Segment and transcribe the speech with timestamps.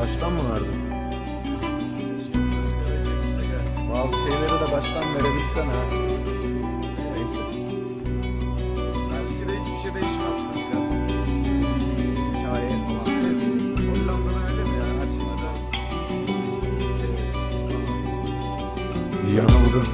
[0.00, 0.80] Baştan mı verdin?
[3.94, 5.82] Bazı şeyleri de baştan verebilsen ha.
[7.12, 7.42] Neyse.
[9.10, 10.38] Belki de hiçbir şey değişmez.
[12.30, 13.06] Hikaye falan.
[13.86, 14.84] Hollanda'da öyle mi ya?
[14.84, 15.48] Her şey öyle.
[19.36, 19.86] Yanıldım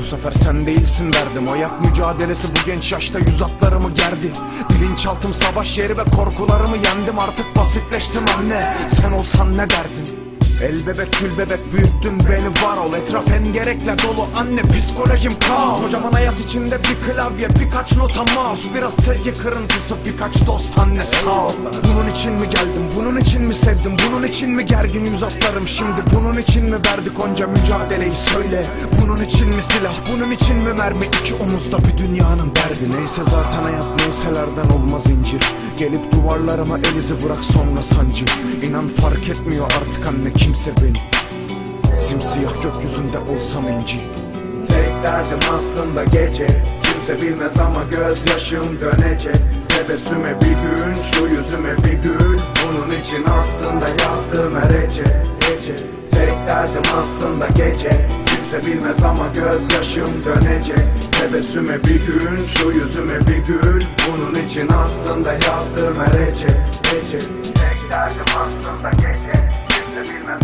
[0.00, 1.46] bu sefer sen değilsin derdim.
[1.46, 4.32] Hayat mücadelesi bu genç yaşta yüz atlarımı gerdi.
[4.70, 7.18] Bilinçaltım savaş yeri ve korkularımı yendim.
[7.18, 8.74] Artık basitleştim anne.
[8.88, 10.29] Sen olsan ne derdin
[10.62, 12.92] El bebek kül bebek büyüttün beni var ol.
[12.92, 14.26] Etraf engerekle dolu.
[14.36, 15.82] Anne psikolojim kaos.
[15.82, 21.46] Kocaman hayat içinde bir klavye birkaç nota mouse Biraz sevgi kırıntısı birkaç dost anne sağ
[21.46, 21.52] ol.
[21.84, 26.00] Bunun için mi geldim bunun için mi sevdim Bunun için mi gergin yüz atlarım şimdi
[26.14, 28.14] Bunun için mi verdik onca mücadeleyi?
[28.14, 28.62] Söyle
[29.02, 31.04] Bunun için mi silah bunun için mi mermi?
[31.20, 33.00] İki omuzda bir dünyanın derdi.
[33.00, 35.40] Neyse zaten hayat neyselerden olmaz incir.
[35.78, 38.24] Gelip duvarlarıma el izi bırak sonra sancı.
[38.62, 40.98] İnan fark etmiyor artık anne kimse beni.
[41.96, 44.00] Simsiyah gökyüzünde olsam inci.
[44.68, 46.46] Tek derdim aslında gece.
[46.82, 49.36] Kimse bilmez ama gözyaşım dönecek
[49.68, 52.38] Tebessüme bir gün şu yüzüme bir gül.
[52.62, 55.04] Bunun için aslında yazdım her ece
[55.40, 55.74] Gece
[56.10, 57.90] Tek derdim aslında gece.
[58.26, 60.86] Kimse bilmez ama gözyaşım dönecek
[61.20, 63.82] Tebessüme bir gün şu yüzüme bir gül.
[64.06, 66.48] Bunun için aslında yazdım her ece
[66.82, 69.49] Gece Tek derdim aslında gece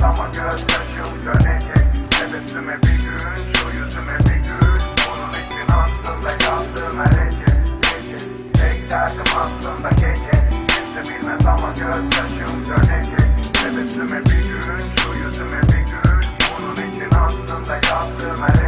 [0.06, 1.86] Ama gözyaşım dönecek.
[2.10, 3.18] Tebessüme bir gün
[3.54, 8.24] şu yüzüme bir gül Bunun için aslında yazdığım her ece Gece.
[8.52, 10.30] Tek derdim aslında gece.
[10.68, 13.54] Kimse bilmez ama gözyaşım dönecek.
[13.54, 16.22] Tebessüme bir gün şu yüzüme bir gül
[16.58, 18.66] Bunun için aslında yazdığım her